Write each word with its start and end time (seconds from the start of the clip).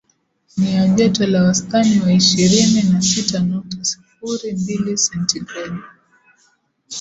ni 0.57 0.75
ya 0.75 0.87
joto 0.87 1.27
la 1.27 1.43
wastani 1.43 1.99
wa 1.99 2.13
ishirini 2.13 2.93
na 2.93 3.01
sita 3.01 3.39
nukta 3.39 3.83
sifuri 3.83 4.53
mbili 4.53 4.97
sentigredi 4.97 5.79